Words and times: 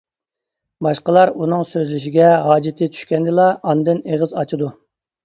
باشقىلار 0.85 1.31
ئۇنىڭ 1.43 1.61
سۆزلىشىگە 1.71 2.29
ھاجىتى 2.47 2.87
چۈشكەندىلا 2.97 3.45
ئاندىن 3.73 4.01
ئېغىز 4.09 4.35
ئاچىدۇ. 4.41 4.71